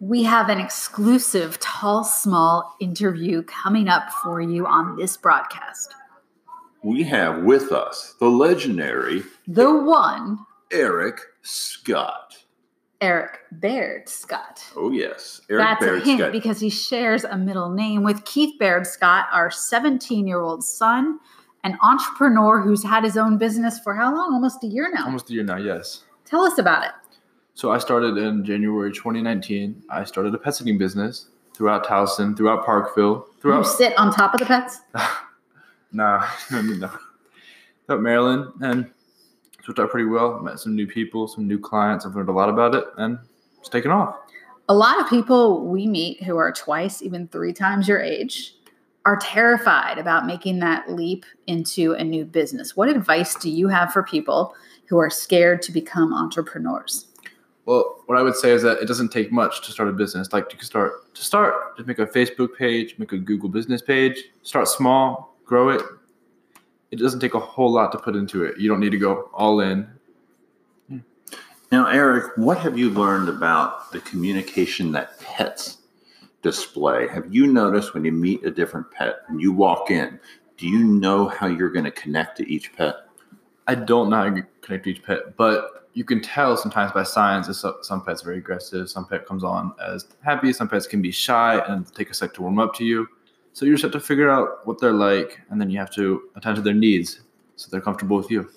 [0.00, 5.94] We have an exclusive tall, small interview coming up for you on this broadcast.
[6.82, 10.38] We have with us the legendary The one,
[10.70, 12.44] Eric Scott.
[13.00, 14.62] Eric Baird Scott.
[14.76, 15.40] Oh, yes.
[15.50, 16.32] Eric That's Baird a hint Scott.
[16.32, 21.18] because he shares a middle name with Keith Baird Scott, our 17 year old son,
[21.64, 24.34] an entrepreneur who's had his own business for how long?
[24.34, 25.06] Almost a year now.
[25.06, 26.04] Almost a year now, yes.
[26.24, 26.92] Tell us about it.
[27.56, 29.84] So I started in January 2019.
[29.88, 34.34] I started a pet sitting business throughout Towson, throughout Parkville, You throughout sit on top
[34.34, 34.80] of the pets.
[35.90, 36.90] nah, no, no,
[37.88, 37.96] no.
[37.96, 38.90] Maryland, and
[39.58, 40.38] it's worked out pretty well.
[40.40, 42.04] Met some new people, some new clients.
[42.04, 43.18] I've learned a lot about it, and
[43.58, 44.16] it's taken off.
[44.68, 48.54] A lot of people we meet who are twice, even three times your age,
[49.06, 52.76] are terrified about making that leap into a new business.
[52.76, 54.54] What advice do you have for people
[54.90, 57.06] who are scared to become entrepreneurs?
[57.66, 60.32] Well, what I would say is that it doesn't take much to start a business.
[60.32, 63.82] Like you can start to start, just make a Facebook page, make a Google business
[63.82, 65.82] page, start small, grow it.
[66.92, 68.58] It doesn't take a whole lot to put into it.
[68.58, 69.88] You don't need to go all in.
[70.88, 70.98] Hmm.
[71.72, 75.78] Now, Eric, what have you learned about the communication that pets
[76.42, 77.08] display?
[77.08, 80.20] Have you noticed when you meet a different pet and you walk in,
[80.56, 82.94] do you know how you're going to connect to each pet?
[83.66, 87.02] I don't know how to connect to each pet, but you can tell sometimes by
[87.02, 87.54] signs.
[87.58, 88.88] So- some pets are very aggressive.
[88.88, 90.52] Some pet comes on as happy.
[90.52, 93.08] Some pets can be shy and take a sec to warm up to you.
[93.52, 96.22] So you just have to figure out what they're like, and then you have to
[96.36, 97.20] attend to their needs
[97.56, 98.48] so they're comfortable with you.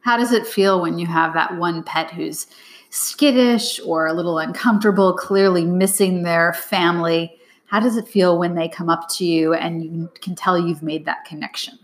[0.00, 2.48] How does it feel when you have that one pet who's
[2.88, 7.38] skittish or a little uncomfortable, clearly missing their family?
[7.66, 10.82] How does it feel when they come up to you and you can tell you've
[10.82, 11.78] made that connection?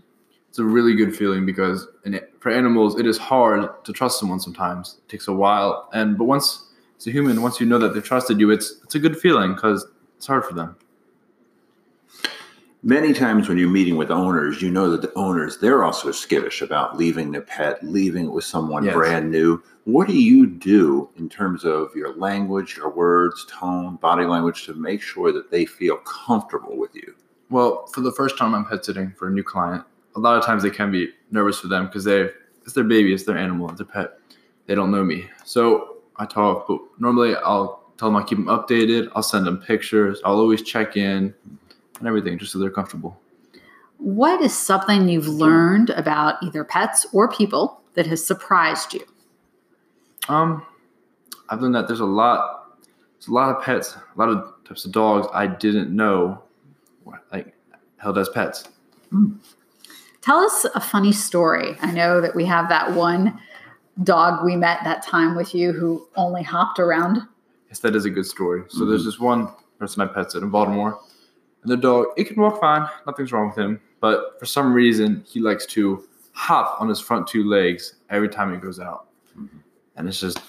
[0.56, 4.18] It's a really good feeling because in it, for animals, it is hard to trust
[4.18, 4.96] someone sometimes.
[5.04, 8.02] It takes a while, and but once it's a human, once you know that they've
[8.02, 10.74] trusted you, it's it's a good feeling because it's hard for them.
[12.82, 16.62] Many times when you're meeting with owners, you know that the owners, they're also skittish
[16.62, 18.94] about leaving the pet, leaving it with someone Yes.
[18.94, 19.62] brand new.
[19.84, 24.72] What do you do in terms of your language, your words, tone, body language to
[24.72, 27.14] make sure that they feel comfortable with you?
[27.50, 29.84] Well, for the first time I'm pet sitting for a new client,
[30.16, 32.30] a lot of times they can be nervous for them because they
[32.64, 34.18] it's their baby, it's their animal, it's their pet.
[34.66, 35.28] They don't know me.
[35.44, 39.08] So I talk, but normally I'll tell them I'll keep them updated.
[39.14, 40.20] I'll send them pictures.
[40.24, 41.32] I'll always check in
[41.98, 43.20] and everything just so they're comfortable.
[43.98, 49.06] What is something you've learned about either pets or people that has surprised you?
[50.28, 50.66] Um,
[51.48, 52.76] I've learned that there's a lot,
[53.14, 56.42] there's a lot of pets, a lot of types of dogs I didn't know,
[57.32, 57.54] like
[57.98, 58.64] held as pets.
[60.26, 61.76] Tell us a funny story.
[61.82, 63.40] I know that we have that one
[64.02, 67.22] dog we met that time with you who only hopped around.
[67.68, 68.64] Yes, that is a good story.
[68.66, 69.10] So there's mm-hmm.
[69.10, 69.48] this one
[69.78, 70.98] person I pet sit in Baltimore,
[71.62, 75.22] and the dog it can walk fine, nothing's wrong with him, but for some reason
[75.24, 79.06] he likes to hop on his front two legs every time he goes out,
[79.38, 79.58] mm-hmm.
[79.94, 80.40] and it's just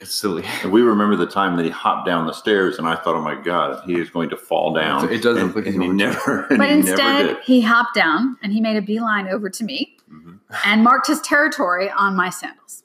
[0.00, 0.44] it's silly.
[0.62, 3.22] And we remember the time that he hopped down the stairs, and I thought, "Oh
[3.22, 5.88] my God, he is going to fall down." It does and, look like and he
[5.88, 7.36] never, and But he never instead, did.
[7.44, 10.38] he hopped down and he made a beeline over to me Mhm.
[10.64, 12.82] and marked his territory on my sandals.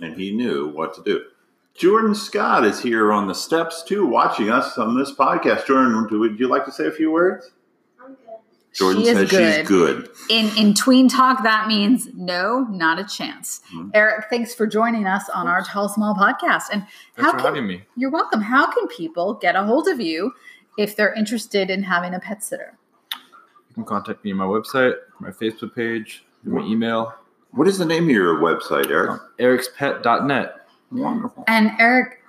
[0.00, 1.22] and he knew what to do.
[1.74, 5.66] Jordan Scott is here on the steps too, watching us on this podcast.
[5.66, 7.50] Jordan, would you like to say a few words?
[8.80, 8.94] I'm good.
[8.94, 9.54] Jordan She is says good.
[9.60, 10.10] she's good.
[10.30, 13.60] In in tween talk, that means no, not a chance.
[13.74, 13.90] Mhm.
[13.94, 16.64] Eric, thanks for joining us on our Tall Small podcast.
[16.72, 17.84] And Thanks how for can having me.
[17.96, 18.40] you're welcome.
[18.40, 20.32] How can people get a hold of you
[20.76, 22.76] if they're interested in having a pet sitter?
[23.68, 27.14] You can contact me on my website, my Facebook page, my email,
[27.52, 29.20] What is the name of your website, Eric?
[29.38, 30.66] ericspet.net.
[30.90, 31.44] Wonderful.
[31.46, 32.23] And Eric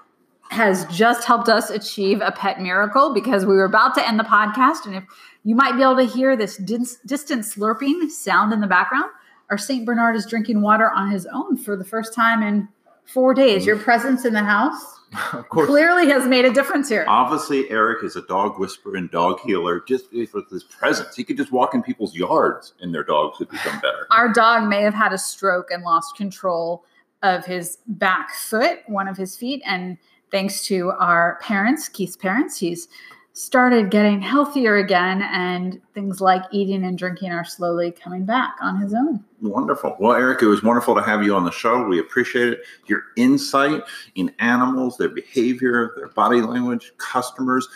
[0.50, 4.24] has just helped us achieve a pet miracle because we were about to end the
[4.24, 4.86] podcast.
[4.86, 5.04] And if
[5.44, 9.10] you might be able to hear this dis- distant slurping sound in the background,
[9.50, 9.86] our St.
[9.86, 12.68] Bernard is drinking water on his own for the first time in
[13.06, 13.66] four days.
[13.66, 15.00] Your presence in the house
[15.34, 15.68] of course.
[15.68, 17.06] clearly has made a difference here.
[17.08, 19.84] Obviously, Eric is a dog whisperer and dog healer.
[19.88, 23.50] Just with his presence, he could just walk in people's yards, and their dogs would
[23.50, 24.08] become better.
[24.12, 26.84] Our dog may have had a stroke and lost control
[27.24, 29.62] of his back foot, one of his feet.
[29.66, 29.98] And
[30.36, 32.90] thanks to our parents, Keith's parents, he's
[33.32, 35.22] started getting healthier again.
[35.22, 39.24] And things like eating and drinking are slowly coming back on his own.
[39.42, 39.96] Wonderful.
[39.98, 41.88] Well, Eric, it was wonderful to have you on the show.
[41.88, 42.64] We appreciate it.
[42.88, 43.82] Your insight
[44.16, 47.70] in animals, their behavior, their body language, customers.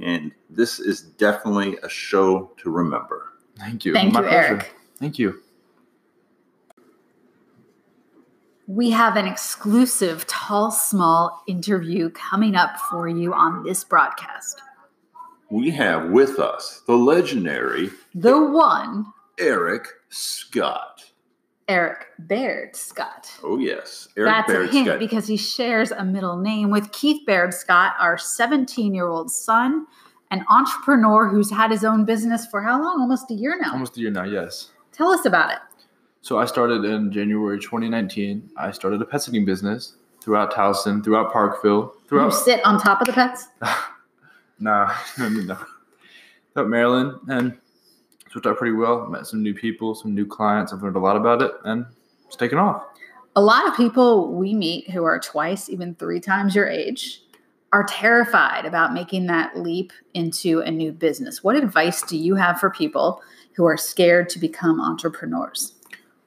[0.00, 3.32] And this is definitely a show to remember.
[3.58, 3.92] Thank you.
[3.92, 4.54] Thank My you, pleasure.
[4.54, 4.74] Eric.
[5.00, 5.42] Thank you.
[8.66, 14.60] We have an exclusive tall, small interview coming up for you on this broadcast.
[15.50, 19.06] We have with us the legendary The one,
[19.38, 21.04] Eric Scott.
[21.68, 23.30] Eric Baird Scott.
[23.42, 24.08] Oh, yes.
[24.16, 24.98] Eric That's Baird a hint Scott.
[24.98, 29.86] because he shares a middle name with Keith Baird Scott, our 17 year old son,
[30.30, 33.00] an entrepreneur who's had his own business for how long?
[33.00, 33.72] Almost a year now.
[33.72, 34.70] Almost a year now, yes.
[34.92, 35.58] Tell us about it.
[36.24, 38.52] So I started in January 2019.
[38.56, 43.02] I started a pet sitting business throughout Towson, throughout Parkville, You throughout sit on top
[43.02, 43.48] of the pets.
[44.58, 45.58] nah, no, no,
[46.54, 47.58] throughout Maryland, and
[48.24, 49.06] it's worked out pretty well.
[49.06, 50.72] Met some new people, some new clients.
[50.72, 51.84] I've learned a lot about it, and
[52.26, 52.82] it's taken off.
[53.36, 57.20] A lot of people we meet who are twice, even three times your age,
[57.74, 61.44] are terrified about making that leap into a new business.
[61.44, 63.20] What advice do you have for people
[63.56, 65.74] who are scared to become entrepreneurs?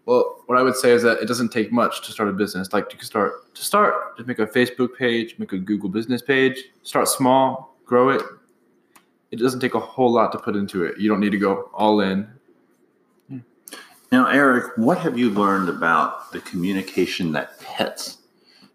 [0.07, 2.71] Well, what I would say is that it doesn't take much to start a business.
[2.71, 6.21] Like you can start to start, just make a Facebook page, make a Google business
[6.21, 8.21] page, start small, grow it.
[9.31, 10.97] It doesn't take a whole lot to put into it.
[10.97, 12.25] You don't need to go all in.
[13.27, 13.39] Hmm.
[14.09, 18.19] Now, Eric, what have you learned about the communication that pets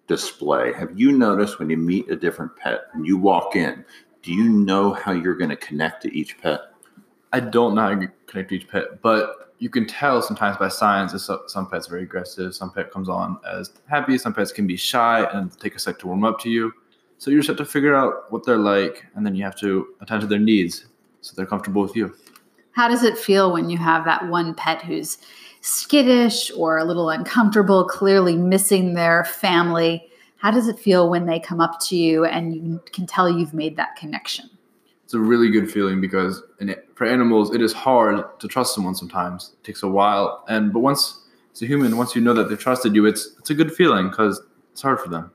[0.08, 0.74] display?
[0.74, 3.86] Have you noticed when you meet a different pet and you walk in,
[4.20, 6.60] do you know how you're going to connect to each pet?
[7.32, 10.68] I don't know how to connect to each pet, but you can tell sometimes by
[10.68, 11.12] signs.
[11.12, 12.54] that Some pets are very aggressive.
[12.54, 14.18] Some pet comes on as happy.
[14.18, 16.72] Some pets can be shy and take a sec to warm up to you.
[17.18, 19.94] So you just have to figure out what they're like, and then you have to
[20.00, 20.86] attend to their needs
[21.20, 22.12] so they're comfortable with you.
[22.72, 25.18] How does it feel when you have that one pet who's
[25.60, 30.08] skittish or a little uncomfortable, clearly missing their family?
[30.38, 33.54] How does it feel when they come up to you and you can tell you've
[33.54, 34.50] made that connection?
[35.12, 38.74] It's a really good feeling because in it, for animals, it is hard to trust
[38.74, 39.52] someone sometimes.
[39.60, 42.58] It takes a while, and but once it's a human, once you know that they've
[42.58, 45.30] trusted you, it's it's a good feeling because it's hard for them.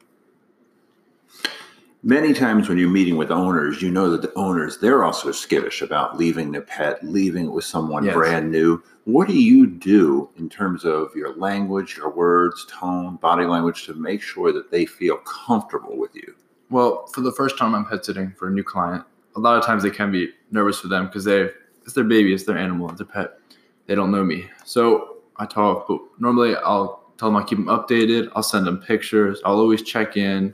[2.01, 5.83] Many times when you're meeting with owners, you know that the owners, they're also skittish
[5.83, 8.15] about leaving the pet, leaving it with someone Yes.
[8.15, 8.81] brand new.
[9.03, 13.93] What do you do in terms of your language, your words, tone, body language to
[13.93, 16.33] make sure that they feel comfortable with you?
[16.71, 19.05] Well, for the first time I'm pet sitting for a new client,
[19.37, 21.49] a lot of times they can be nervous for them because they
[21.83, 23.39] it's their baby, it's their animal, it's their pet.
[23.85, 25.87] They don't know me, so I talk.
[25.87, 28.29] But normally I'll tell them I keep them updated.
[28.35, 29.39] I'll send them pictures.
[29.45, 30.53] I'll always check in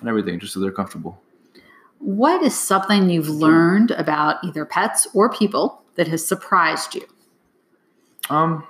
[0.00, 1.20] and everything just so they're comfortable.
[2.00, 7.02] What is something you've learned about either pets or people that has surprised you?
[8.30, 8.66] Um,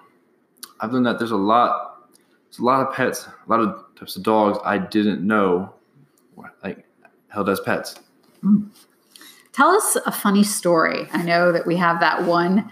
[0.81, 2.09] I've learned that there's a lot,
[2.49, 5.75] there's a lot of pets, a lot of types of dogs I didn't know,
[6.63, 6.87] like
[7.29, 7.97] held as pets.
[9.53, 11.09] Tell us a funny story.
[11.13, 12.71] I know that we have that one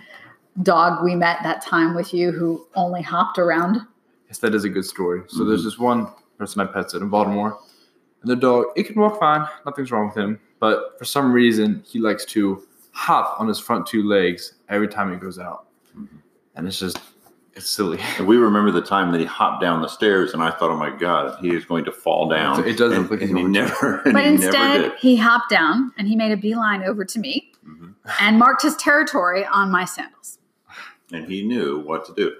[0.62, 3.80] dog we met that time with you who only hopped around.
[4.28, 5.22] Yes, that is a good story.
[5.28, 5.48] So mm-hmm.
[5.48, 6.08] there's this one
[6.38, 7.58] person I pet sit in Baltimore,
[8.22, 11.82] and the dog it can walk fine, nothing's wrong with him, but for some reason
[11.86, 16.16] he likes to hop on his front two legs every time he goes out, mm-hmm.
[16.54, 16.98] and it's just
[17.56, 17.98] it's silly.
[18.18, 20.76] And we remember the time that he hopped down the stairs, and I thought, "Oh
[20.76, 23.44] my God, he is going to fall down." It does and, look like and he
[23.44, 24.02] never.
[24.04, 24.92] And But he never instead, did.
[24.98, 27.94] he hopped down and he made a beeline over to me Mhm.
[28.20, 30.38] and marked his territory on my sandals.
[31.12, 32.32] and he knew what to do.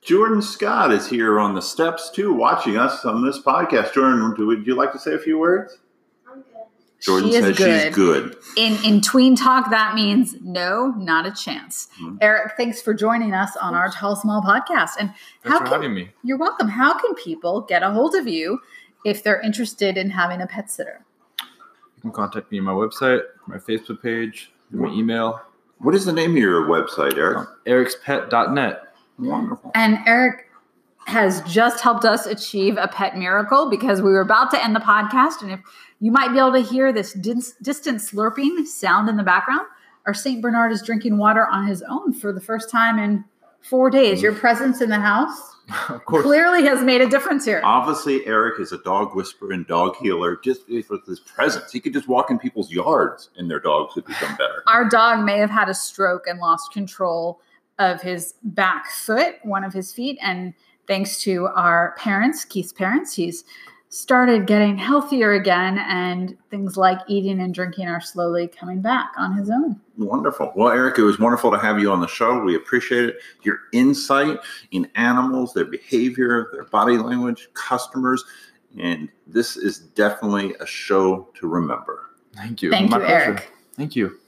[0.00, 3.92] Jordan Scott is here on the steps too, watching us on this podcast.
[3.94, 5.78] Jordan, would you like to say a few words?
[7.08, 7.22] I'm good.
[7.22, 7.86] Jordan she is says good.
[7.86, 8.36] she's good.
[8.56, 11.88] In in tween talk, that means no, not a chance.
[12.00, 12.18] Mhm.
[12.20, 14.90] Eric, thanks for joining us on our Tall Small podcast.
[14.98, 15.10] And
[15.42, 16.10] Thanks how for can having me.
[16.22, 16.68] you're welcome.
[16.68, 18.60] How can people get a hold of you
[19.04, 21.04] if they're interested in having a pet sitter?
[21.96, 25.40] You can contact me on my website, my Facebook page, my email,
[25.78, 27.48] What is the name of your website, Eric?
[27.66, 28.94] ericspet.net.
[29.18, 29.72] Wonderful.
[29.74, 30.48] And Eric
[31.06, 34.80] has just helped us achieve a pet miracle because we were about to end the
[34.80, 35.42] podcast.
[35.42, 35.60] And if
[36.00, 39.66] you might be able to hear this dis- distant slurping sound in the background,
[40.06, 40.42] our St.
[40.42, 43.24] Bernard is drinking water on his own for the first time in
[43.60, 44.22] four days.
[44.22, 45.56] Your presence in the house
[45.88, 46.24] of course.
[46.24, 47.60] clearly has made a difference here.
[47.64, 50.36] Obviously, Eric is a dog whisperer and dog healer.
[50.42, 54.04] Just with his presence, he could just walk in people's yards, and their dogs would
[54.04, 54.62] become better.
[54.66, 57.40] Our dog may have had a stroke and lost control
[57.78, 60.18] of his back foot, one of his feet.
[60.20, 60.54] And
[60.86, 63.44] thanks to our parents, Keith's parents, he's
[63.92, 65.78] started getting healthier again.
[65.78, 69.78] And things like eating and drinking are slowly coming back on his own.
[69.98, 70.52] Wonderful.
[70.56, 72.40] Well, Eric, it was wonderful to have you on the show.
[72.40, 73.16] We appreciate it.
[73.42, 74.38] Your insight
[74.70, 78.24] in animals, their behavior, their body language, customers.
[78.78, 82.10] And this is definitely a show to remember.
[82.34, 82.70] Thank you.
[82.70, 83.24] Thank My you, pleasure.
[83.24, 83.52] Eric.
[83.76, 84.18] Thank you.